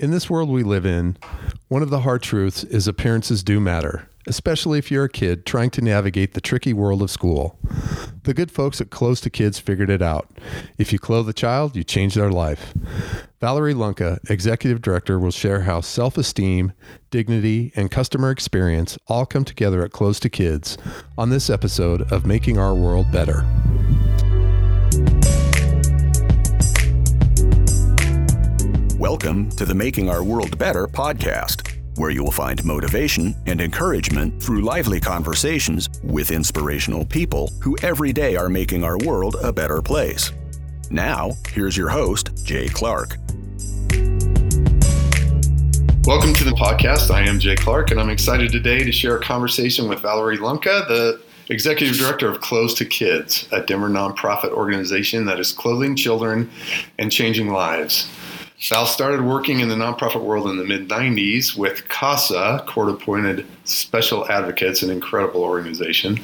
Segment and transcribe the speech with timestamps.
[0.00, 1.16] In this world we live in,
[1.66, 5.70] one of the hard truths is appearances do matter, especially if you're a kid trying
[5.70, 7.58] to navigate the tricky world of school.
[8.22, 10.30] The good folks at Clothes to Kids figured it out.
[10.78, 12.74] If you clothe a child, you change their life.
[13.40, 16.74] Valerie Lunka, Executive Director, will share how self esteem,
[17.10, 20.78] dignity, and customer experience all come together at Clothes to Kids
[21.16, 23.44] on this episode of Making Our World Better.
[28.98, 34.42] Welcome to the Making Our World Better podcast, where you will find motivation and encouragement
[34.42, 39.80] through lively conversations with inspirational people who every day are making our world a better
[39.80, 40.32] place.
[40.90, 43.18] Now, here's your host, Jay Clark.
[46.04, 47.12] Welcome to the podcast.
[47.12, 50.88] I am Jay Clark, and I'm excited today to share a conversation with Valerie Lunka,
[50.88, 51.20] the
[51.50, 56.50] Executive Director of Clothes to Kids, a Denver nonprofit organization that is clothing children
[56.98, 58.10] and changing lives.
[58.60, 63.46] Val started working in the nonprofit world in the mid 90s with CASA, Court Appointed
[63.62, 66.18] Special Advocates, an incredible organization.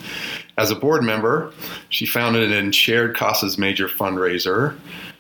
[0.59, 1.53] As a board member,
[1.91, 4.77] she founded and chaired CASA's major fundraiser.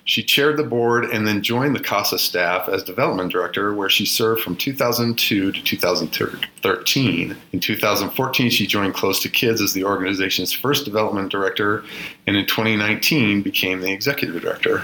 [0.06, 4.04] She chaired the board and then joined the CASA staff as development director, where she
[4.04, 7.36] served from 2002 to 2013.
[7.52, 11.84] In 2014, she joined Clothes to Kids as the organization's first development director,
[12.26, 14.82] and in 2019 became the executive director.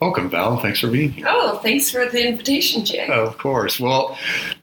[0.00, 0.56] Welcome, Val.
[0.56, 1.26] Thanks for being here.
[1.28, 3.06] Oh, thanks for the invitation, Jay.
[3.10, 3.78] Oh, of course.
[3.78, 4.16] Well,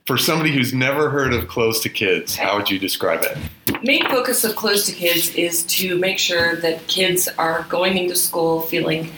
[0.07, 3.83] for somebody who's never heard of Clothes to Kids, how would you describe it?
[3.83, 8.15] Main focus of Clothes to Kids is to make sure that kids are going into
[8.15, 9.11] school feeling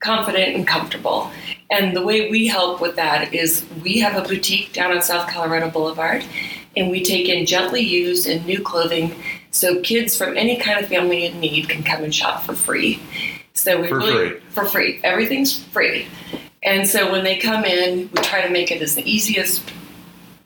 [0.00, 1.30] confident and comfortable.
[1.70, 5.28] And the way we help with that is we have a boutique down on South
[5.28, 6.24] Colorado Boulevard,
[6.74, 9.14] and we take in gently used and new clothing
[9.50, 13.00] so kids from any kind of family in need can come and shop for free.
[13.56, 14.40] So we for really free.
[14.50, 15.00] for free.
[15.02, 16.06] Everything's free.
[16.62, 19.60] And so when they come in, we try to make it as easy as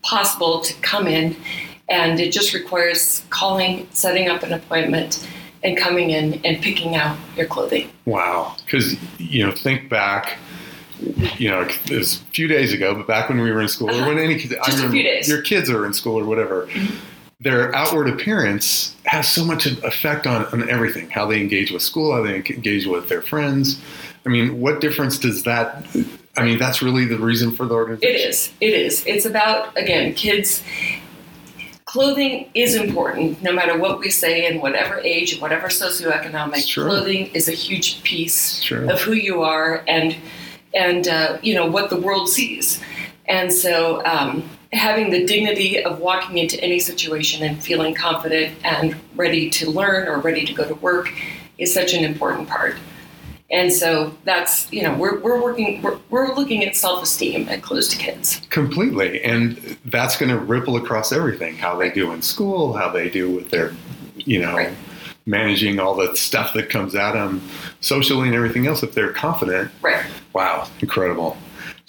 [0.03, 1.37] possible to come in
[1.89, 5.27] and it just requires calling, setting up an appointment
[5.65, 7.91] and coming in and picking out your clothing.
[8.05, 8.57] Wow.
[8.69, 10.39] Cuz you know, think back
[11.39, 13.91] you know, it was a few days ago, but back when we were in school,
[13.91, 14.67] or when any kids, I Uh-huh.
[14.71, 16.95] Just a remember your kids are in school or whatever, Mm-hmm.
[17.41, 22.13] Their outward appearance has so much effect on, on everything how they engage with school,
[22.13, 23.81] how they engage with their friends.
[24.27, 25.87] I mean, what difference does that?
[26.37, 28.31] I mean, that's really the reason for the It organization.
[28.31, 28.53] is.
[28.61, 29.07] It is.
[29.07, 30.63] It's about again, kids
[31.87, 37.27] clothing is important no matter what we say in whatever age and whatever socioeconomic clothing
[37.35, 40.15] is a huge piece of who you are and
[40.73, 42.81] and uh, you know what the world sees
[43.27, 48.95] and so um, having the dignity of walking into any situation and feeling confident and
[49.17, 51.13] ready to learn or ready to go to work
[51.59, 52.77] is such an important part
[53.51, 57.89] and so that's you know we're, we're working we're, we're looking at self-esteem at clothes
[57.89, 59.21] to kids Completely.
[59.23, 63.31] And that's going to ripple across everything how they do in school, how they do
[63.31, 63.73] with their,
[64.17, 64.73] you know, Right.
[65.27, 67.43] managing all the stuff that comes at them
[67.81, 68.83] socially and everything else.
[68.85, 71.37] If they're confident, right wow, incredible.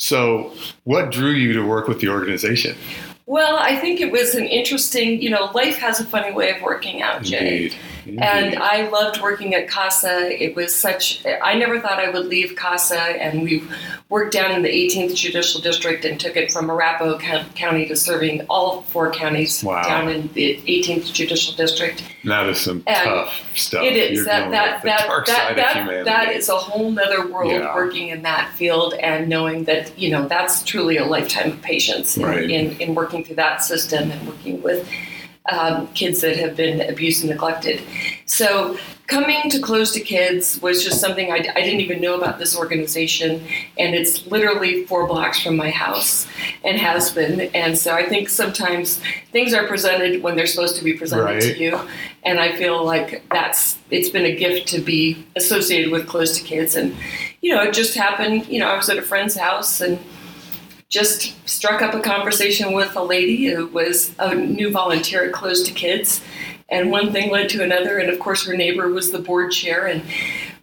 [0.02, 0.52] So,
[0.86, 2.76] what drew you to work with the organization?
[3.28, 6.62] well i think it was an interesting you know life has a funny way of
[6.62, 7.72] working out jay
[8.06, 10.44] And I loved working at CASA.
[10.44, 13.00] It was such, I never thought I would leave CASA.
[13.00, 13.64] And we
[14.10, 17.18] worked down in the 18th Judicial District and took it from Arapahoe
[17.56, 19.84] County to serving all four counties Wow.
[19.84, 22.04] down in the 18th Judicial District.
[22.26, 23.84] that is some and tough stuff.
[23.84, 24.12] It is.
[24.18, 27.74] You're that that, that, that, that, that is a whole other world Yeah.
[27.76, 32.18] working in that field and knowing that you know that's truly a lifetime of patience
[32.18, 32.50] in, Right.
[32.50, 34.88] in, in working through that system and working with
[35.52, 37.82] um, kids that have been abused and neglected.
[38.26, 42.38] So coming to Clothes to Kids was just something I, I didn't even know about
[42.38, 43.42] this organization,
[43.78, 46.28] and it's literally four blocks from my house
[46.64, 47.42] and has been.
[47.56, 51.42] And so I think sometimes things are presented when they're supposed to be presented Right.
[51.42, 51.80] to you,
[52.24, 56.44] and I feel like that's it's been a gift to be associated with Clothes to
[56.44, 56.76] Kids.
[56.76, 56.96] And
[57.42, 58.48] you know, it just happened.
[58.48, 59.98] You know, I was at a friend's house and
[60.92, 65.64] just struck up a conversation with a lady who was a new volunteer at Clothes
[65.64, 66.22] to Kids.
[66.70, 67.98] And one thing led to another.
[67.98, 69.88] And of course, her neighbor was the board chair.
[69.88, 70.04] And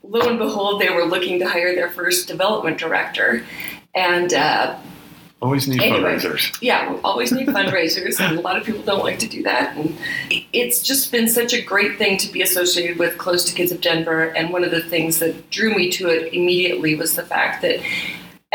[0.03, 3.43] lo and behold, they were looking to hire their first development director.
[3.95, 4.77] And uh,
[5.41, 6.15] Always need Anyway.
[6.15, 6.57] fundraisers.
[6.61, 9.75] yeah, we always need fundraisers, and a lot of people don't like to do that.
[9.77, 9.97] And
[10.51, 13.79] it's just been such a great thing to be associated with Clothes to Kids of
[13.79, 14.25] Denver.
[14.35, 17.79] And one of the things that drew me to it immediately was the fact that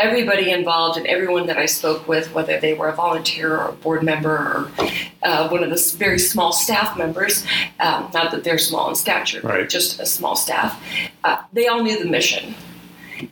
[0.05, 3.71] everybody involved and everyone that I spoke with, whether they were a volunteer or a
[3.71, 4.71] board member or
[5.23, 7.45] uh, one of the very small staff members,
[7.79, 9.61] um, not that they're small in stature, Right.
[9.61, 10.81] but just a small staff,
[11.23, 12.55] uh, they all knew the mission.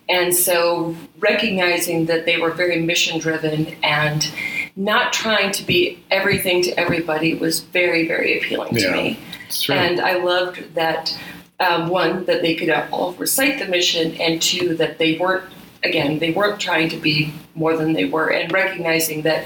[0.08, 4.30] And so recognizing that they were very mission driven and
[4.74, 9.20] not trying to be everything to everybody was very, very appealing to me.
[9.68, 11.16] And I loved that
[11.60, 15.44] um, one that they could all recite the mission, and two that they weren't
[15.84, 19.44] again they weren't trying to be more than they were, and recognizing that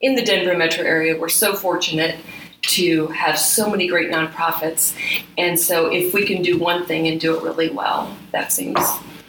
[0.00, 2.16] in the Denver metro area we're so fortunate
[2.62, 4.94] to have so many great nonprofits,
[5.38, 8.78] and so if we can do one thing and do it really well, that seems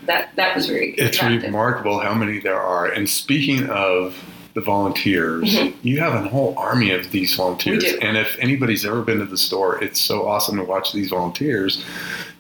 [0.06, 1.44] that that was very It's attractive.
[1.44, 2.88] remarkable how many there are.
[2.88, 4.15] And speaking of
[4.53, 5.74] the volunteers, Mhm.
[5.81, 7.86] you have a whole army of these volunteers.
[8.01, 11.86] And if anybody's ever been to the store, it's so awesome to watch these volunteers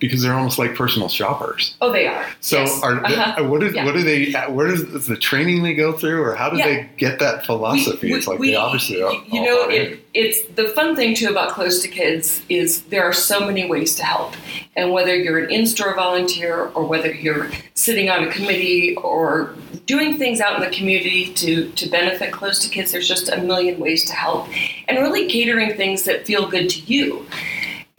[0.01, 1.75] because they're almost like personal shoppers.
[1.79, 2.25] Oh, they are.
[2.41, 2.81] So, Yes.
[2.83, 3.43] are they, Uh-huh.
[3.45, 3.85] what, is, Yeah.
[3.85, 4.31] what do they?
[4.49, 6.65] Where does is the training they go through, or how do Yeah.
[6.65, 8.11] they get that philosophy?
[8.11, 9.13] We- it's like we- they obviously are.
[9.31, 13.13] You know, it, it's the fun thing too about Clothes to Kids is there are
[13.13, 14.33] so many ways to help,
[14.75, 19.53] and whether you're an in-store volunteer or whether you're sitting on a committee or
[19.85, 23.37] doing things out in the community to to benefit Clothes to Kids, there's just a
[23.37, 24.47] million ways to help,
[24.87, 27.23] and really catering things that feel good to you.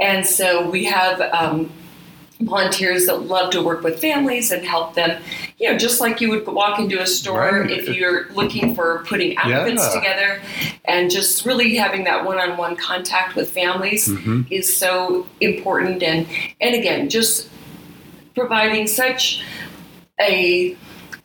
[0.00, 1.20] And so we have.
[1.32, 1.70] Um,
[2.46, 5.20] volunteers that love to work with families and help them
[5.58, 7.70] you know just like you would walk into a store Right.
[7.70, 10.00] if you're looking for putting outfits Yeah.
[10.00, 10.42] together
[10.84, 14.46] and just really having that one-on-one contact with families Mhm.
[14.50, 16.26] is so important and
[16.60, 17.48] and again just
[18.34, 19.42] providing such
[20.20, 20.76] a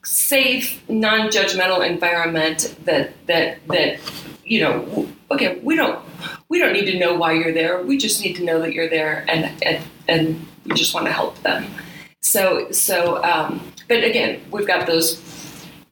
[0.03, 3.99] safe non-judgmental environment that that that
[4.45, 5.99] you know okay we don't
[6.49, 8.89] we don't need to know why you're there we just need to know that you're
[8.89, 11.65] there and and, and we just want to help them
[12.21, 15.21] so so um, but again we've got those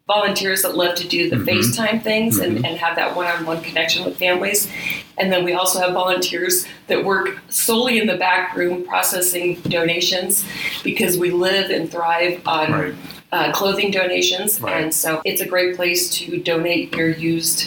[0.07, 1.45] volunteers that love to do the Mhm.
[1.48, 2.44] FaceTime things Mhm.
[2.44, 4.69] and, and have that one-on-one connection with families.
[5.18, 10.45] And then we also have volunteers that work solely in the back room processing donations
[10.83, 12.94] because we live and thrive on Right.
[13.31, 14.62] uh, clothing donations.
[14.62, 14.83] Right.
[14.83, 17.66] And so it's a great place to donate your used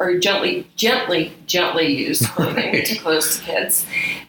[0.00, 2.86] or gently, gently, gently used clothing Right.
[2.86, 3.84] to clothes to kids.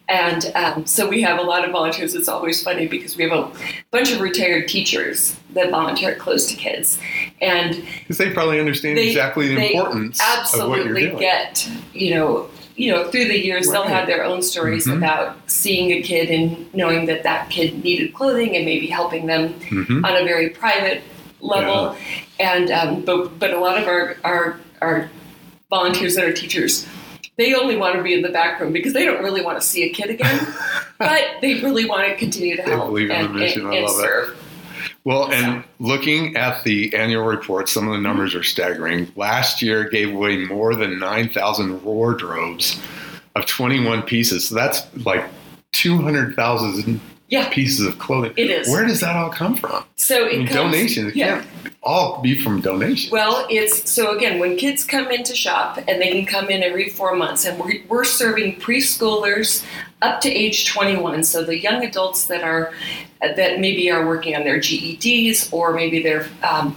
[0.09, 2.13] And um, so we have a lot of volunteers.
[2.13, 3.49] It's always funny because we have a
[3.89, 6.99] bunch of retired teachers that volunteer clothes to kids.
[7.41, 10.41] And Because they probably understand They- exactly the importance of what you're
[10.87, 11.17] absolutely doing.
[11.17, 14.97] get you know you know through the years they'll have their own stories Mhm.
[14.97, 19.53] about seeing a kid and knowing that that kid needed clothing and maybe helping them
[19.69, 20.03] Mhm.
[20.05, 21.01] on a very private
[21.41, 21.95] level
[22.39, 25.09] and um, but but a lot of our our our
[25.71, 26.87] volunteers that are teachers
[27.37, 29.65] they only want to be in the back room because they don't really want to
[29.65, 30.47] see a kid again
[30.99, 33.61] but they really want to continue to help believe in the and, mission.
[33.61, 34.37] and, I and love it.
[35.03, 38.03] Well, and looking at the annual report, some of the mm-hmm.
[38.03, 39.11] numbers are staggering.
[39.15, 42.79] Last year gave away more than 9,000 wardrobes
[43.35, 44.47] of 21 pieces.
[44.47, 45.25] So that's like
[45.71, 47.49] 200,000 Yeah.
[47.49, 48.33] pieces of clothing.
[48.37, 48.69] It is.
[48.69, 49.83] Where does that all come from?
[49.95, 51.07] so I mean, comes, donations.
[51.09, 51.43] It yeah
[51.83, 53.11] all be from donations.
[53.11, 56.61] Well, it's so again, when kids come in to shop, and they can come in
[56.61, 59.65] every four months, and we're, we're serving preschoolers
[60.01, 61.23] up to age 21.
[61.23, 62.71] So the young adults that are
[63.21, 66.73] that maybe are working on their GEDs or maybe they're um,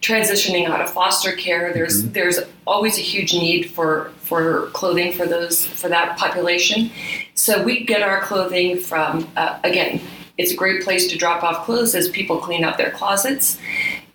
[0.00, 1.72] transitioning out of foster care.
[1.72, 6.90] There's there's always a huge need for for clothing for those for that population.
[7.34, 10.00] So we get our clothing from uh, again.
[10.36, 13.56] It's a great place to drop off clothes as people clean out their closets.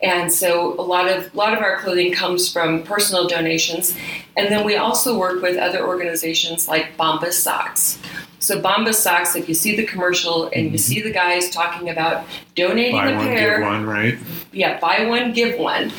[0.01, 3.95] And so a lot of a lot of our clothing comes from personal donations,
[4.37, 7.99] and then we also work with other organizations like Bombas Socks.
[8.39, 10.77] So Bombas Socks, if you see the commercial and you mm-hmm.
[10.77, 14.17] see the guys talking about donating Buy a one, pair, one, right?
[14.53, 15.91] yeah, buy one, give one.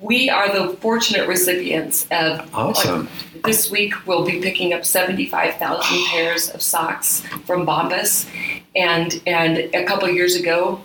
[0.00, 3.08] We are the fortunate recipients of Awesome.
[3.44, 8.28] this week we'll be picking up 75,000 pairs of socks from Bombas
[8.74, 10.80] and and a couple years ago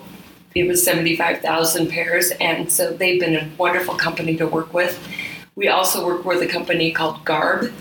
[0.54, 5.02] it was 75,000 pairs and so they've been a wonderful company to work with.
[5.56, 7.72] We also work with a company called Garb.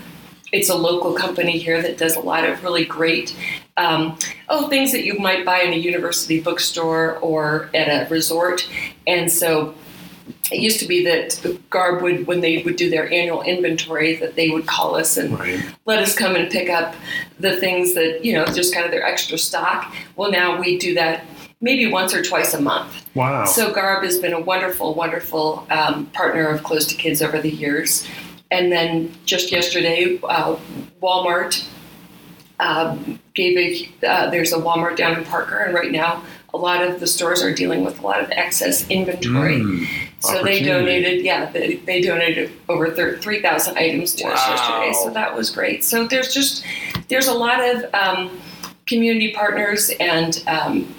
[0.51, 3.35] It's a local company here that does a lot of really great
[3.77, 4.17] um,
[4.49, 8.69] oh things that you might buy in a university bookstore or at a resort
[9.07, 9.73] and so
[10.51, 14.35] it used to be that Garb would, when they would do their annual inventory, that
[14.35, 15.63] they would call us and Right.
[15.85, 16.95] let us come and pick up
[17.39, 19.93] the things that, you know, just kind of their extra stock.
[20.15, 21.23] Well, now we do that
[21.61, 23.07] maybe once or twice a month.
[23.15, 23.45] Wow.
[23.45, 27.51] So Garb has been a wonderful, wonderful um, partner of Clothes to Kids over the
[27.51, 28.07] years.
[28.49, 30.57] And then just yesterday, uh,
[31.01, 31.65] Walmart
[32.59, 36.83] um, gave a, uh, there's a Walmart down in Parker, and right now a lot
[36.85, 39.61] of the stores are dealing with a lot of excess inventory.
[39.61, 39.87] Mm,
[40.19, 44.91] So they donated, yeah, they, they donated over 3,000 items to us yesterday.
[45.01, 45.83] So that was great.
[45.85, 46.65] So there's just,
[47.07, 48.37] there's a lot of um,
[48.85, 50.93] community partners and um,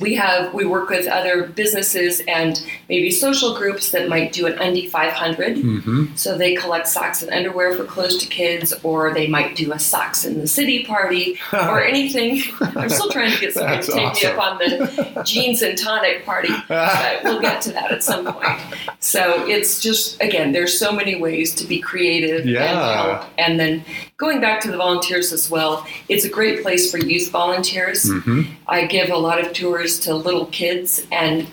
[0.00, 4.58] we have we work with other businesses and maybe social groups that might do an
[4.58, 5.56] Undy 500.
[5.56, 6.14] Mm-hmm.
[6.16, 9.78] So they collect socks and underwear for clothes to kids, or they might do a
[9.78, 12.42] socks in the city party, or anything.
[12.60, 16.24] I'm still trying to get someone to take me up on the jeans and tonic
[16.24, 18.60] party, but we'll get to that at some point.
[19.00, 23.02] So it's just again, there's so many ways to be creative and Yeah.
[23.18, 23.30] help.
[23.38, 23.84] And then
[24.16, 28.04] going back to the volunteers as well, it's a great place for youth volunteers.
[28.04, 28.42] Mm-hmm.
[28.66, 31.46] I give a lot of tours to little kids, and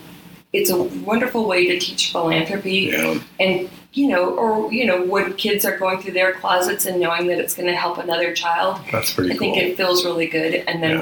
[0.53, 2.91] it's a wonderful way to teach philanthropy.
[2.91, 3.19] Yeah.
[3.39, 7.27] And you know, or you know, when kids are going through their closets and knowing
[7.27, 9.53] that it's going to help another child, That's pretty I cool.
[9.53, 10.53] think it feels really good.
[10.67, 11.00] And then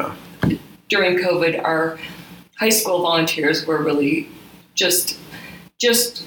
[0.48, 0.58] yeah.
[0.88, 2.00] during COVID, our
[2.58, 4.28] high school volunteers were really
[4.76, 5.18] just
[5.80, 6.26] just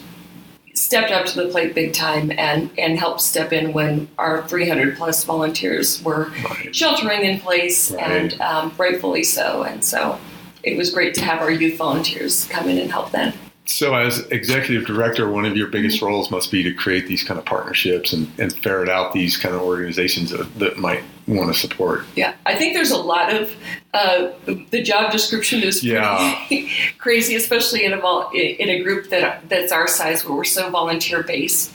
[0.74, 4.96] stepped up to the plate big time and and helped step in when our 300
[4.96, 6.74] plus volunteers were Right.
[6.74, 8.02] sheltering in place Right.
[8.32, 9.62] and um, rightfully so.
[9.64, 10.18] And so
[10.62, 13.32] it was great to have our youth volunteers come in and help them.
[13.64, 16.06] So, as executive director, one of your biggest Mm-hmm.
[16.06, 19.54] roles must be to create these kind of partnerships and, and ferret out these kind
[19.54, 22.04] of organizations that, that might want to support.
[22.16, 23.54] Yeah, I think there's a lot of
[23.94, 24.32] uh,
[24.70, 26.66] the job description is pretty Yeah.
[26.98, 30.68] crazy, especially in a vol- in a group that that's our size where we're so
[30.68, 31.70] volunteer based,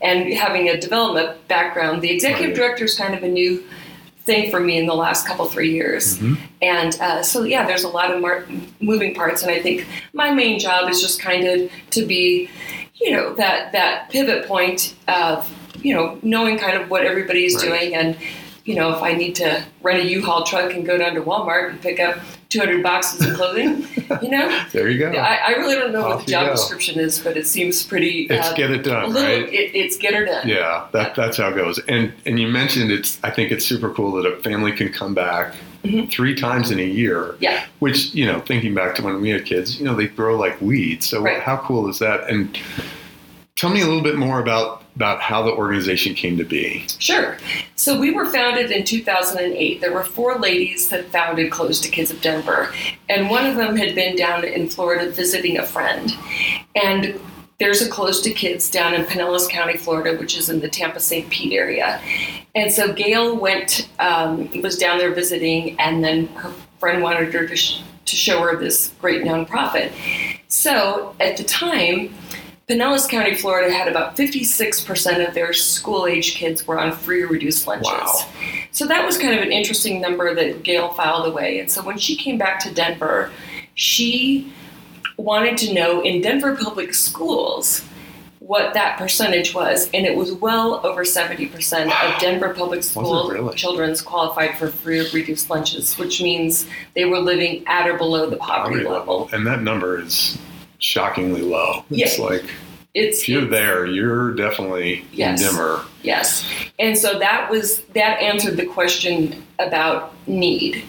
[0.00, 2.00] and having a development background.
[2.00, 2.56] The executive Right.
[2.56, 3.64] director is kind of a new
[4.24, 6.38] thing for me in the last couple three years, Mhm.
[6.62, 8.44] and uh, so yeah, there's a lot of mar-
[8.80, 12.48] moving parts, and I think my main job is just kind of to be,
[12.94, 15.48] you know, that that pivot point of
[15.82, 17.64] you know knowing kind of what everybody's Right.
[17.64, 18.16] doing and
[18.64, 21.68] you know, if I need to rent a U-Haul truck and go down to Walmart
[21.68, 22.16] and pick up
[22.54, 23.86] 200 boxes of clothing,
[24.22, 25.10] you know, There you go.
[25.10, 26.52] I, I really don't know Off what the job go.
[26.52, 28.26] description is, but it seems pretty.
[28.30, 29.28] it's uh, get it done, little.
[29.28, 29.52] right?
[29.52, 30.48] It, it's get her done.
[30.48, 31.78] Yeah, that, that's how it goes.
[31.88, 33.18] And and you mentioned it's.
[33.24, 36.10] I think it's super cool that a family can come back Mhm.
[36.10, 37.34] three times in a year.
[37.40, 37.66] Yeah.
[37.80, 40.58] Which you know, thinking back to when we had kids, you know, they grow like
[40.62, 41.06] weeds.
[41.06, 41.42] So Right.
[41.42, 42.30] how cool is that?
[42.30, 42.56] And
[43.56, 46.86] tell me a little bit more about about how the organization came to be.
[46.98, 47.36] Sure.
[47.74, 49.80] So we were founded in 2008.
[49.80, 52.72] There were four ladies that founded Clothes to Kids of Denver,
[53.08, 56.14] and one of them had been down in Florida visiting a friend.
[56.76, 57.20] And
[57.58, 61.00] there's a Clothes to Kids down in Pinellas County, Florida, which is in the Tampa
[61.00, 61.28] St.
[61.30, 62.00] Pete area.
[62.54, 67.46] And so Gail went, um, was down there visiting, and then her friend wanted her
[67.46, 69.92] to, sh- to show her this great nonprofit.
[70.48, 72.14] So at the time,
[72.68, 77.26] Pinellas County, Florida had about 56% of their school age kids were on free or
[77.26, 77.86] reduced lunches.
[77.86, 78.26] Wow.
[78.70, 81.58] So that was kind of an interesting number that Gail filed away.
[81.60, 83.30] And so when she came back to Denver,
[83.74, 84.50] she
[85.18, 87.84] wanted to know in Denver public schools
[88.38, 89.90] what that percentage was.
[89.92, 93.54] And it was well over 70% of Denver public school really?
[93.56, 98.28] children's qualified for free or reduced lunches, which means they were living at or below
[98.28, 99.28] the poverty, level.
[99.32, 100.38] And that number is
[100.84, 101.84] shockingly low.
[101.90, 102.24] It's Yeah.
[102.24, 102.44] like
[102.94, 105.40] It's, if you're it's- there, you're definitely Yes.
[105.40, 105.80] dimmer.
[106.02, 106.44] Yes.
[106.78, 110.82] And so that was that answered the question about need.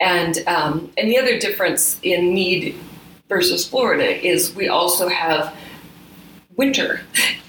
[0.00, 2.74] And um, and the other difference in need
[3.28, 5.54] versus Florida is we also have
[6.56, 7.00] winter.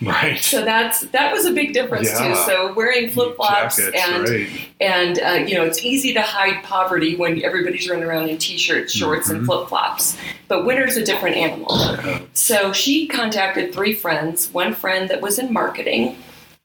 [0.01, 0.39] Right.
[0.39, 2.29] So that's that was a big difference Yeah.
[2.29, 2.35] too.
[2.45, 4.47] So wearing flip flops and right.
[4.79, 8.93] and uh, you know it's easy to hide poverty when everybody's running around in t-shirts,
[8.93, 9.35] shorts, Mhm.
[9.35, 10.17] and flip flops.
[10.47, 11.75] But winter's a different animal.
[12.03, 12.19] Yeah.
[12.33, 16.15] So she contacted three friends one friend that was in marketing,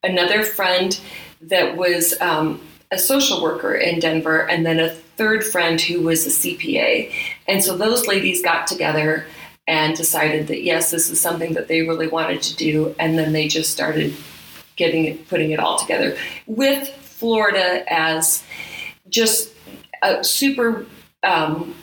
[0.03, 0.99] another friend
[1.43, 6.27] that was um, a social worker in Denver, and then a third friend who was
[6.27, 7.13] a CPA.
[7.49, 9.27] And so those ladies got together
[9.67, 12.95] and decided that yes, this is something that they really wanted to do.
[12.99, 14.15] And then they just started
[14.77, 18.43] getting it, putting it all together with Florida as
[19.09, 19.53] just
[20.03, 20.87] a super.
[21.23, 21.75] Um,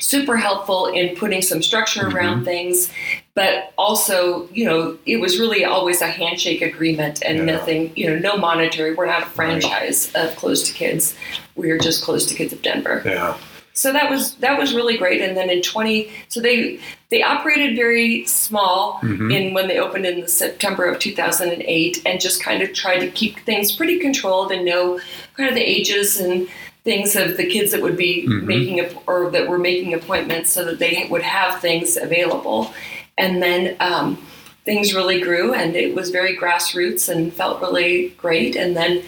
[0.00, 2.88] super helpful in putting some structure around things
[3.34, 7.44] but also you know it was really always a handshake agreement and Yeah.
[7.46, 11.16] nothing you know no monetary we're not a franchise of clothes to kids
[11.56, 13.36] we are just clothes to kids of denver Yeah.
[13.78, 16.80] So that was that was really great and then in 20 so they
[17.10, 19.32] they operated very small Mhm.
[19.32, 23.08] in when they opened in the september of 2008 and just kind of tried to
[23.08, 24.98] keep things pretty controlled and know
[25.36, 26.48] kind of the ages and
[26.82, 28.42] things of the kids that would be Mhm.
[28.42, 32.72] making a, or that were making appointments so that they would have things available
[33.16, 34.18] and then um,
[34.64, 39.02] things really grew and it was very grassroots and felt really great and then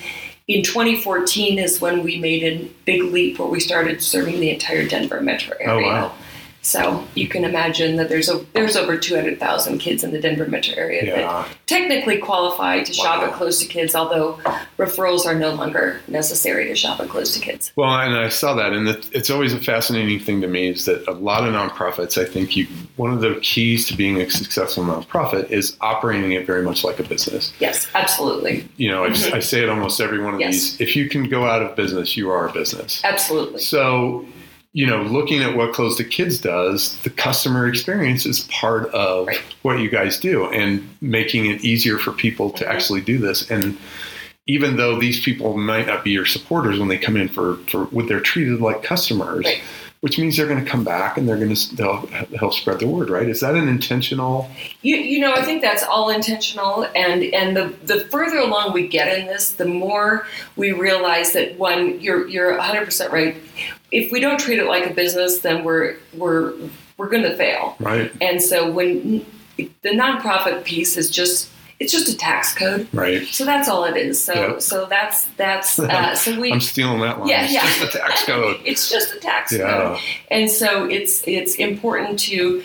[0.50, 4.84] in 2014 is when we made a big leap where we started serving the entire
[4.86, 5.72] Denver metro area.
[5.72, 5.86] Oh, area.
[5.86, 6.14] wow.
[6.62, 10.74] So you can imagine that there's a there's over 200,000 kids in the Denver metro
[10.74, 11.16] area Yeah.
[11.16, 14.38] that technically qualify to shop at Clothes to Kids, although
[14.78, 17.72] referrals are no longer necessary to shop at Clothes to Kids.
[17.76, 21.06] Well, and I saw that, and it's always a fascinating thing to me is that
[21.08, 24.84] a lot of nonprofits, I think you one of the keys to being a successful
[24.84, 27.52] nonprofit is operating it very much like a business.
[27.58, 29.32] Yes, absolutely, You know, I, Mhm.
[29.32, 30.52] I say it almost every one of Yes.
[30.52, 30.80] these.
[30.80, 33.00] If you can go out of business, you are a business.
[33.02, 33.60] absolutely.
[33.60, 34.26] So,
[34.72, 39.26] you know, looking at what Clothes to Kids does, the customer experience is part of
[39.26, 39.40] Right.
[39.62, 42.68] what you guys do and making it easier for people to Mhm.
[42.70, 43.50] actually do this.
[43.50, 43.76] And
[44.46, 47.84] even though these people might not be your supporters when they come in for, for
[47.86, 49.60] what they're treated like customers, Right.
[50.00, 52.06] Which means they're going to come back and they're going to they'll
[52.38, 53.28] help spread the word, right?
[53.28, 54.50] Is that an intentional?
[54.80, 58.88] You, you know, I think that's all intentional, and and the the further along we
[58.88, 60.26] get in this, the more
[60.56, 63.36] we realize that one, you're you're 100 percent right.
[63.92, 66.54] If we don't treat it like a business, then we're we're
[66.96, 67.76] we're going to fail.
[67.80, 69.24] Right, And so when
[69.56, 71.48] the nonprofit piece is just
[71.80, 73.26] it's just a tax code, right.
[73.26, 74.22] so that's all it is.
[74.22, 74.58] So Yeah.
[74.58, 76.52] so that's that's uh, so we.
[76.52, 77.28] I'm stealing that line.
[77.28, 77.62] Yeah, it's yeah.
[77.64, 78.60] just a tax code.
[78.64, 79.60] It's just a tax code.
[79.60, 79.98] Yeah,
[80.30, 82.62] And so it's it's important to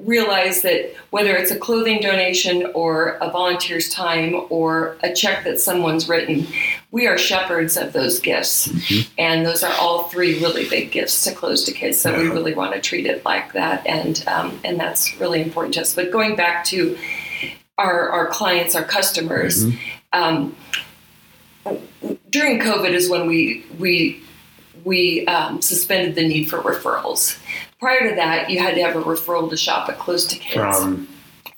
[0.00, 5.60] realize that whether it's a clothing donation or a volunteer's time or a check that
[5.60, 6.44] someone's written,
[6.90, 8.66] we are shepherds of those gifts.
[8.66, 9.06] Mhm.
[9.16, 12.00] And those are all three really big gifts to clothes to kids.
[12.00, 13.86] So we really want to treat it like that.
[13.86, 15.94] And um, and that's really important to us.
[15.94, 16.98] But going back to
[17.78, 19.78] our, our clients, our customers, Mhm.
[20.12, 20.56] um,
[22.30, 24.22] during COVID is when we we
[24.84, 27.36] we um, suspended the need for referrals.
[27.80, 30.78] Prior to that, you had to have a referral to shop at Clothes to Kids
[30.78, 31.08] from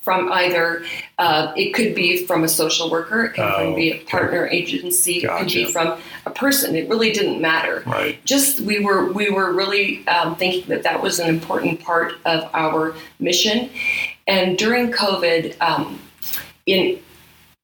[0.01, 0.83] from either
[1.19, 4.03] uh, it could be from a social worker, it could Oh, be a okay.
[4.05, 6.75] partner agency, it could be from a person.
[6.75, 7.83] It really didn't matter.
[7.85, 8.17] right.
[8.25, 12.49] Just we were we were really um, thinking that that was an important part of
[12.53, 13.69] our mission.
[14.25, 15.99] And during COVID, um,
[16.69, 16.99] in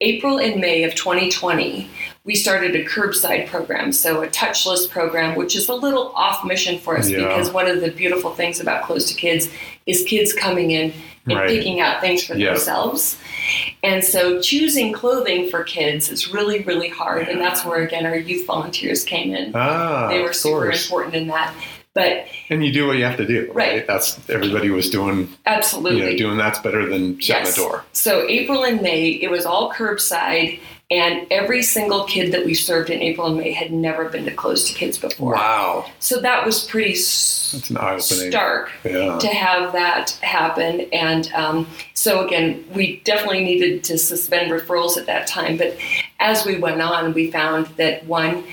[0.02, 1.90] April and May of 2020,
[2.26, 6.80] we started a curbside program, so a touchless program, which is a little off mission
[6.80, 7.20] for us Yeah.
[7.20, 9.48] because one of the beautiful things about Clothes to Kids
[9.86, 10.92] is kids coming in
[11.28, 11.48] and Right.
[11.48, 12.52] picking out things for Yeah.
[12.52, 13.18] themselves.
[13.84, 17.28] And so choosing clothing for kids is really, really hard.
[17.30, 19.52] And that's where, again, our youth volunteers came in.
[19.56, 21.54] Ah, they were super important in that.
[21.96, 23.72] But And you do what you have to do, right?
[23.72, 23.88] Right.
[23.88, 25.30] That's everybody was doing.
[25.46, 26.02] absolutely.
[26.04, 27.56] You know, doing that's better than shutting Yes.
[27.56, 27.86] the door.
[27.94, 30.60] So April and May, it was all curbside,
[30.92, 34.32] and every single kid that we served in April and May had never been to
[34.32, 35.34] Clothes to Kids before.
[35.34, 40.82] Wow, So that was pretty that's an stark Yeah, to have that happen.
[40.92, 45.58] And um, so again, we definitely needed to suspend referrals at that time.
[45.58, 45.78] But
[46.20, 48.44] as we went on, we found that one,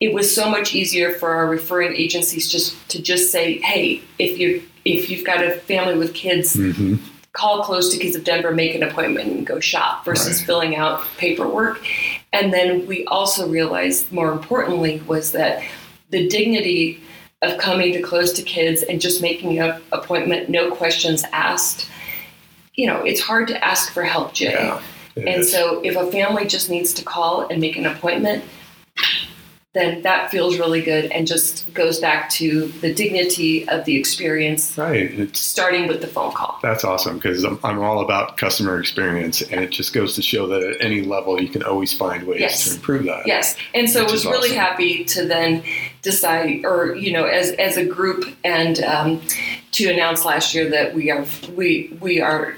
[0.00, 4.38] it was so much easier for our referring agencies just to just say, hey, if
[4.38, 6.96] you if you've got a family with kids, hmm
[7.32, 10.46] call clothes to Kids of Denver, make an appointment, and go shop versus Right.
[10.46, 11.80] filling out paperwork.
[12.32, 15.62] And then we also realized, more importantly, was that
[16.10, 17.00] the dignity
[17.42, 21.88] of coming to clothes to kids and just making an appointment, no questions asked.
[22.74, 24.50] You know, it's hard to ask for help, Jay.
[24.52, 24.80] yeah.
[25.16, 25.52] And is.
[25.52, 28.42] so if a family just needs to call and make an appointment,
[29.74, 34.76] then that feels really good and just goes back to the dignity of the experience,
[34.78, 36.58] right, it's starting with the phone call.
[36.62, 40.46] that's awesome because I'm, I'm all about customer experience, and it just goes to show
[40.46, 42.68] that at any level you can always find ways Yes.
[42.70, 43.26] to improve that.
[43.26, 44.56] Yes, and so I was really awesome.
[44.58, 45.62] happy to then
[46.00, 49.20] decide, or you know, as as a group, and um,
[49.72, 52.56] to announce last year that we are we we are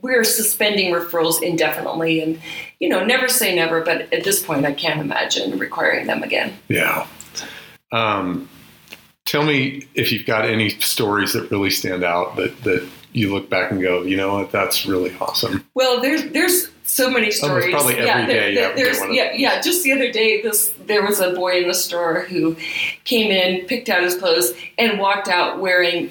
[0.00, 2.40] we are suspending referrals indefinitely, and
[2.80, 6.54] you know, never say never, but at this point, I can't imagine requiring them again.
[6.68, 7.06] Yeah.
[7.92, 8.48] Um,
[9.24, 13.48] tell me if you've got any stories that really stand out that that you look
[13.48, 15.64] back and go, you know what, that's really awesome.
[15.74, 17.70] Well, there's there's so many stories.
[17.70, 19.60] probably every yeah, day to get there's yeah, yeah.
[19.60, 22.56] Just the other day, this there was a boy in the store who
[23.04, 26.10] came in, picked out his clothes, and walked out wearing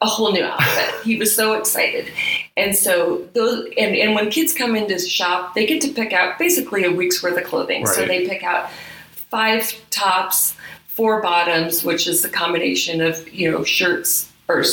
[0.00, 1.02] a whole new outfit.
[1.04, 2.10] he was so excited,
[2.56, 6.38] and so those and and when kids come into shop, they get to pick out
[6.38, 7.86] basically a week's worth of clothing.
[7.86, 8.70] So they pick out
[9.10, 14.64] five tops, four bottoms, which is a combination of you know shirts or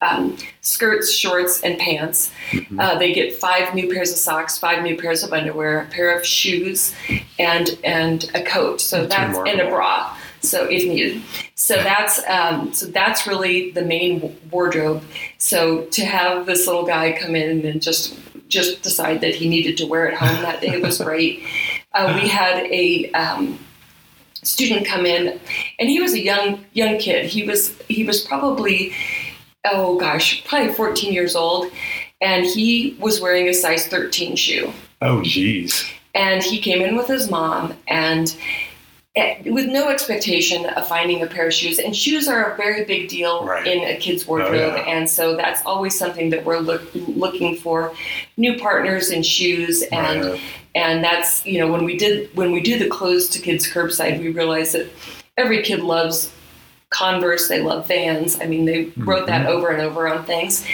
[0.00, 2.30] um, skirts, shorts, and pants.
[2.50, 2.78] Mhm.
[2.80, 6.16] Uh, they get five new pairs of socks, five new pairs of underwear, a pair
[6.16, 6.94] of shoes,
[7.38, 8.80] and and a coat.
[8.80, 10.16] So That's that's, and a bra.
[10.40, 11.22] So if needed.
[11.54, 15.02] So that's um, so that's really the main wardrobe.
[15.38, 19.76] So to have this little guy come in and just just decide that he needed
[19.78, 21.42] to wear it home that day was great.
[21.92, 23.58] Uh, we had a um,
[24.42, 25.38] student come in,
[25.78, 27.26] and he was a young young kid.
[27.26, 28.92] He was he was probably
[29.64, 31.70] oh gosh, probably 14 years old,
[32.20, 34.72] and he was wearing a size 13 shoe.
[35.02, 35.90] Oh, geez.
[36.14, 38.34] And he came in with his mom, and
[39.46, 41.78] with no expectation of finding a pair of shoes.
[41.78, 43.66] And shoes are a very big deal Right.
[43.66, 44.82] in a kid's wardrobe, Oh, yeah.
[44.86, 47.92] and so that's always something that we're look, looking for
[48.36, 50.40] new partners in shoes and Right.
[50.74, 54.20] and that's you know when we did when we do the clothes to kids curbside
[54.20, 54.86] we realized that
[55.36, 56.30] every kid loves
[56.90, 59.56] converse they love vans i mean they wrote that Mm-hmm.
[59.56, 60.64] over and over on things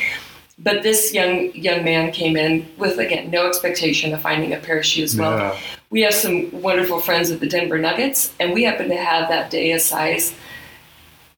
[0.58, 4.78] but this young young man came in with again no expectation of finding a pair
[4.78, 5.56] of shoes well Yeah.
[5.94, 9.48] We have some wonderful friends at the denver nuggets and we happen to have that
[9.48, 10.34] day a size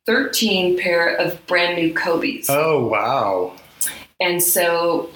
[0.06, 3.52] 13 pair of brand new kobe's Oh, wow.
[4.18, 5.10] and so,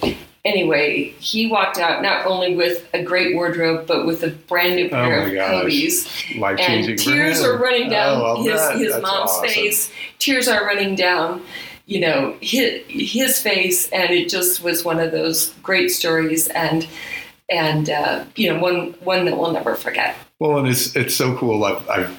[0.45, 4.91] anyway, he walked out not only with a great wardrobe, but with a brand new
[4.91, 5.63] pair Oh my of gosh.
[5.63, 6.37] Kobe's.
[6.39, 6.97] Life changing.
[6.99, 8.77] Tears are running oh, down oh, his, bet.
[8.79, 9.49] his That's mom's awesome.
[9.49, 9.93] face.
[10.19, 11.43] Tears are running down,
[11.87, 13.89] you know, his, his face.
[13.91, 16.49] And it just was one of those great stories.
[16.49, 16.87] And,
[17.51, 20.17] and uh, you know, one, one that we'll never forget.
[20.39, 21.65] Well, and it's it's so cool.
[21.65, 22.17] I've, I'm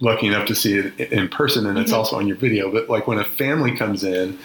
[0.00, 1.96] lucky enough to see it in person, and it's Mhm.
[1.96, 2.70] also on your video.
[2.70, 4.38] But like when a family comes in,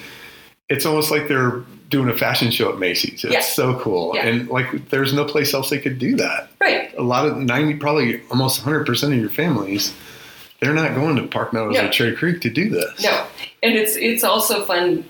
[0.70, 3.24] it's almost like they're doing a fashion show at Macy's.
[3.24, 3.40] It's Yeah.
[3.42, 4.26] so cool, Yeah.
[4.26, 6.50] and like there's no place else they could do that.
[6.60, 6.92] Right.
[6.98, 9.94] A lot of ninety, probably almost 100 percent of your families,
[10.60, 11.86] they're not going to Park Meadows No.
[11.86, 13.04] or Cherry Creek to do this.
[13.04, 13.26] No.
[13.62, 15.06] And it's, it's also fun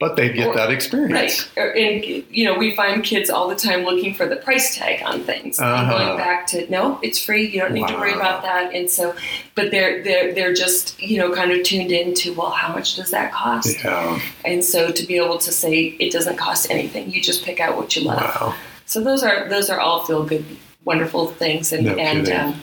[0.00, 1.46] but they get Or- that experience.
[1.56, 1.76] Right.
[1.76, 5.22] And, you know, we find kids all the time looking for the price tag on
[5.24, 5.60] things.
[5.60, 5.90] Uh-huh.
[5.90, 7.46] going back to, no, it's free.
[7.46, 8.74] You don't need to worry about that.
[8.74, 9.14] And so,
[9.54, 13.10] but they're, they're, they're just, you know, kind of tuned into, well, how much does
[13.10, 13.84] that cost?
[13.84, 14.18] Yeah.
[14.46, 17.76] And so to be able to say it doesn't cost anything, you just pick out
[17.76, 18.20] what you love.
[18.22, 18.54] Wow.
[18.86, 20.46] So those are, those are all feel good,
[20.84, 21.74] wonderful things.
[21.74, 22.60] And, No and, um,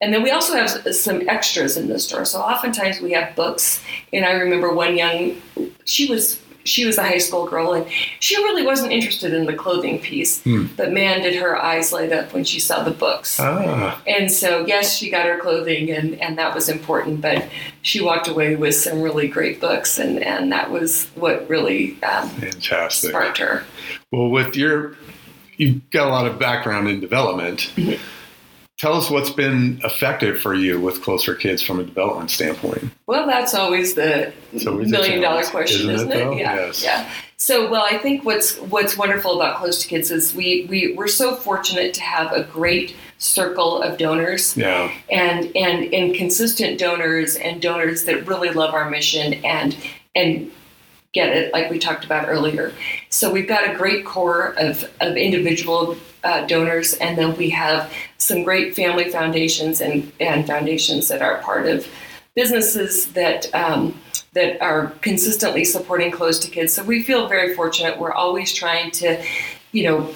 [0.00, 2.24] and then we also have some extras in the store.
[2.24, 3.82] So oftentimes we have books.
[4.12, 5.40] And I remember one young,
[5.84, 7.86] she was she was a high school girl, and
[8.20, 10.42] she really wasn't interested in the clothing piece.
[10.42, 10.66] Hmm.
[10.76, 13.38] But man, did her eyes light up when she saw the books.
[13.40, 14.00] Ah.
[14.06, 17.20] And so, yes, she got her clothing, and, and that was important.
[17.20, 17.48] But
[17.82, 22.28] she walked away with some really great books, and, and that was what really um,
[22.30, 23.10] Fantastic.
[23.10, 23.64] sparked her.
[24.10, 24.96] Well, with your,
[25.56, 27.72] you've got a lot of background in development.
[27.76, 28.02] Mm-hmm.
[28.82, 32.90] Tell us what's been effective for you with Clothes for Kids from a development standpoint.
[33.06, 34.32] Well, that's always the
[34.66, 36.38] always million dollar question, isn't isn't it, it?
[36.40, 36.82] Yeah, Yes.
[36.82, 37.08] yeah.
[37.36, 41.06] So, well, I think what's what's wonderful about Clothes to Kids is we we we're
[41.06, 44.90] so fortunate to have a great circle of donors Yeah.
[45.08, 49.76] and and and consistent donors and donors that really love our mission and
[50.16, 50.50] and
[51.12, 52.72] get it like we talked about earlier.
[53.10, 57.92] So we've got a great core of of individual uh, donors, and then we have
[58.18, 61.86] some great family foundations and and foundations that are part of
[62.34, 63.52] businesses that.
[63.54, 63.94] Um,
[64.34, 66.72] that are consistently supporting clothes to kids.
[66.72, 67.98] So we feel very fortunate.
[67.98, 69.22] We're always trying to,
[69.72, 70.10] you know,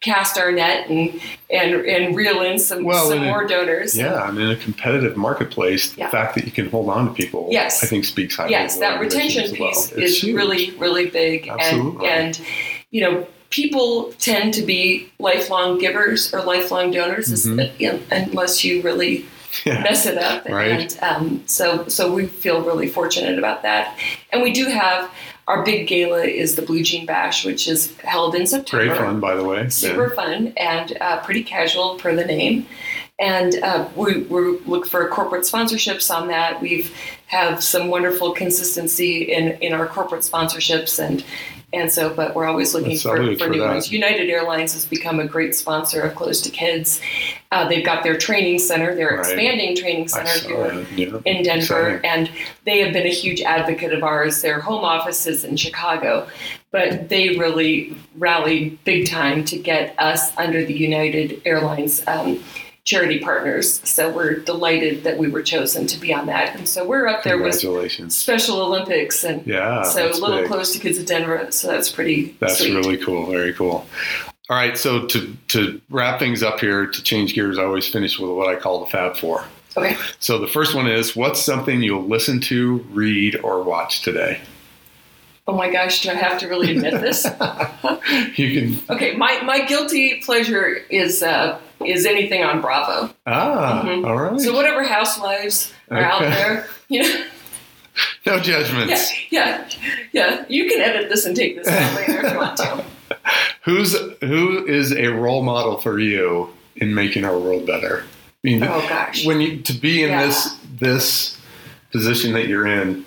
[0.00, 3.94] cast our net and and and reel in some Well, some more donors.
[3.94, 4.26] Yeah.
[4.26, 6.06] And in a competitive marketplace, Yeah.
[6.06, 7.84] the fact that you can hold on to people, Yes.
[7.84, 9.68] I think speaks highly yes, of that retention as well.
[9.68, 10.34] piece is huge.
[10.34, 11.48] really, really big.
[11.48, 12.06] Absolutely.
[12.06, 12.40] And, and,
[12.90, 18.00] you know, people tend to be lifelong givers or lifelong donors Mhm.
[18.10, 19.24] unless you really
[19.64, 19.80] Yeah.
[19.82, 20.46] mess it up.
[20.48, 20.70] Right.
[20.70, 23.96] And um, so, so we feel really fortunate about that.
[24.32, 25.10] And we do have
[25.46, 29.18] our big gala is the Blue Jean Bash, which is held in September Great fun,
[29.18, 29.66] by the way.
[29.70, 30.16] super Ben.
[30.16, 32.66] fun and uh, pretty casual per the name.
[33.18, 36.60] And uh, we, we look for corporate sponsorships on that.
[36.60, 36.94] We've
[37.28, 41.24] have some wonderful consistency in, in our corporate sponsorships and
[41.72, 43.68] and so, but we're always looking for, for for new that.
[43.68, 43.92] ones.
[43.92, 47.00] United Airlines has become a great sponsor of Clothes to Kids.
[47.52, 49.18] Uh, they've got their training center, their Right.
[49.20, 50.86] expanding training center here.
[50.96, 51.18] Yeah.
[51.26, 52.00] in Denver, Exciting.
[52.10, 52.30] and
[52.64, 54.40] they have been a huge advocate of ours.
[54.42, 56.26] Their home office is in Chicago,
[56.70, 62.42] but they really rallied big time to get us under the United Airlines um,
[62.88, 63.86] charity partners.
[63.86, 67.22] So we're delighted that we were chosen to be on that, and so we're up
[67.22, 67.60] there with
[68.10, 69.46] Special Olympics and.
[69.46, 69.82] Yeah.
[69.82, 70.46] so a little big.
[70.46, 72.74] clothes to kids of Denver, so that's pretty That's sweet.
[72.74, 73.30] really cool.
[73.30, 73.86] Very cool.
[74.48, 74.78] All right.
[74.78, 78.48] So to to wrap things up here, to change gears, I always finish with what
[78.48, 79.44] I call the Fab Four.
[79.76, 79.94] okay.
[80.18, 84.40] So the first one is what's something you'll listen to, read, or watch today?
[85.48, 87.26] Oh my gosh, do I have to really admit this?
[88.36, 93.12] You can Okay, my, my guilty pleasure is uh, is anything on Bravo.
[93.26, 94.06] ah, Mhm.
[94.06, 94.40] all right.
[94.40, 97.24] So whatever housewives are out there, you know,
[98.26, 99.12] no judgments.
[99.30, 100.08] yeah, yeah.
[100.12, 100.44] yeah.
[100.48, 102.84] You can edit this and take this out later if you want to.
[103.64, 108.04] Who's who is a role model for you in making our world better?
[108.44, 109.26] mean, Oh, gosh.
[109.26, 110.26] when you to be in Yeah.
[110.26, 111.38] this this
[111.92, 113.04] position that you're in,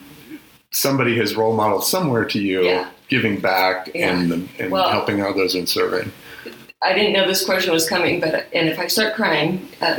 [0.71, 2.87] somebody has role modeled somewhere to you, Yeah.
[3.09, 4.09] giving back Yeah.
[4.11, 6.11] and and Well- helping others in serving.
[6.81, 9.97] I didn't know this question was coming, but and if I start crying, uh,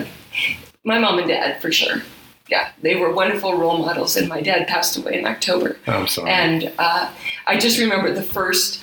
[0.85, 2.03] my mom and dad for sure.
[2.49, 5.77] Yeah, they were wonderful role models, and my dad passed away in October.
[5.87, 6.31] I'm sorry.
[6.31, 7.09] And uh,
[7.47, 8.81] I just remember the first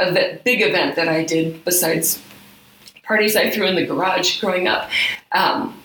[0.00, 2.18] event, big event that I did, besides
[3.04, 4.90] parties I threw in the garage growing up.
[5.32, 5.78] Um,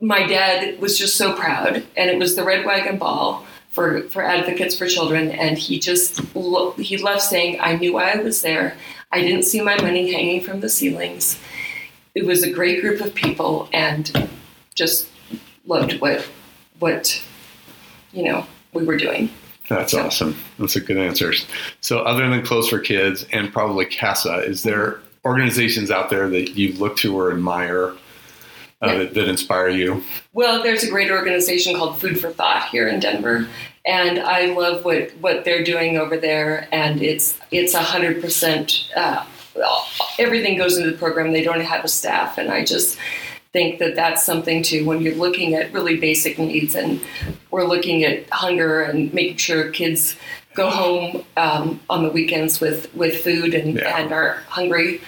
[0.00, 4.22] my dad was just so proud, and it was the Red Wagon Ball for, for
[4.22, 8.42] Advocates for Children, and he just lo- he loved saying, "I knew why I was
[8.42, 8.76] there.
[9.10, 11.38] I didn't see my money hanging from the ceilings.
[12.14, 14.28] It was a great group of people, and
[14.74, 15.08] just
[15.66, 16.24] loved what
[16.78, 17.20] what
[18.12, 19.30] you know we were doing."
[19.68, 20.36] That's So- awesome.
[20.58, 21.32] That's a good answer.
[21.80, 26.58] So, other than Clothes for Kids and probably CASA, is there organizations out there that
[26.58, 27.94] you look to or admire
[28.82, 30.02] uh, that, that inspire you?
[30.32, 33.48] Well, there's a great organization called Food for Thought here in Denver,
[33.86, 36.68] and I love what, what they're doing over there.
[36.72, 38.90] And it's it's a hundred percent.
[38.96, 39.24] uh,
[40.18, 41.32] Everything goes into the program.
[41.32, 42.98] They don't have a staff, and I just
[43.52, 44.86] think that that's something too.
[44.86, 47.00] When you're looking at really basic needs, and
[47.50, 50.16] we're looking at hunger and making sure kids
[50.54, 53.96] go home um, on the weekends with with food and, Yeah.
[53.98, 55.00] and are hungry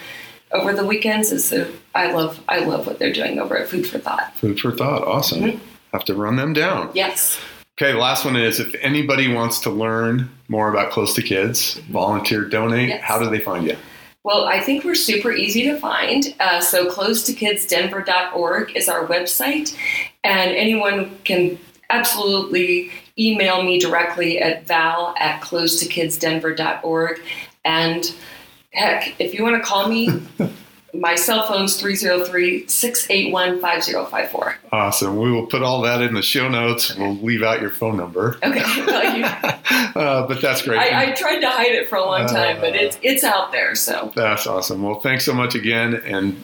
[0.51, 1.53] over the weekends is
[1.93, 4.33] I love I love what they're doing over at Food for Thought.
[4.35, 5.03] Food for thought.
[5.07, 5.41] Awesome.
[5.41, 5.59] Mhm.
[5.93, 6.89] Have to run them down.
[6.93, 7.37] Yes.
[7.79, 11.73] Okay, the last one is if anybody wants to learn more about Clothes to Kids,
[11.91, 13.01] volunteer, donate, Yes.
[13.03, 13.75] how do they find you?
[14.23, 16.33] Well, I think we're super easy to find.
[16.39, 19.75] Uh, so, clothestokidsdenver.org is our website,
[20.23, 27.21] and anyone can absolutely email me directly at val at close to clothestokidsdenver.org.
[27.63, 28.13] And
[28.75, 30.09] heck, if you want to call me,
[30.93, 34.55] my cell phone's 303 681 5054.
[34.71, 35.17] Awesome.
[35.17, 36.95] We will put all that in the show notes.
[36.95, 38.37] We'll leave out your phone number.
[38.43, 38.63] Okay.
[38.85, 40.77] Well, you, uh, but that's great.
[40.79, 42.77] I, I tried to hide it for a long time, but Uh.
[42.79, 43.75] it's, it's out there.
[43.75, 44.83] So, That's awesome.
[44.83, 46.37] Well, thanks so much again, and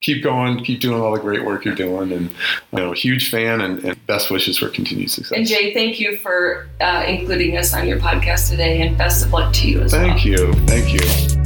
[0.00, 3.60] keep going, keep doing all the great work you're doing, and you know, huge fan,
[3.60, 5.36] and, and best wishes for continued success.
[5.36, 9.32] And Jay, thank you for uh, including us on your podcast today, and best of
[9.32, 10.02] luck to you as well.
[10.02, 11.41] Thank you, thank you.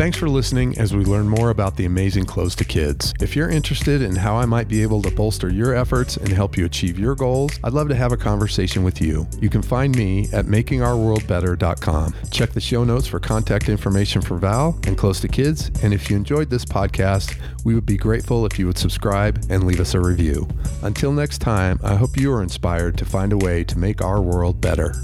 [0.00, 3.12] Thanks for listening as we learn more about the amazing Clothes to Kids.
[3.20, 6.56] If you're interested in how I might be able to bolster your efforts and help
[6.56, 9.28] you achieve your goals, I'd love to have a conversation with you.
[9.42, 12.14] You can find me at makingourworldbetter.com.
[12.30, 15.70] Check the show notes for contact information for Val and Clothes to Kids.
[15.82, 19.64] And if you enjoyed this podcast, we would be grateful if you would subscribe and
[19.64, 20.48] leave us a review.
[20.80, 24.22] Until next time, I hope you are inspired to find a way to make our
[24.22, 24.94] world better.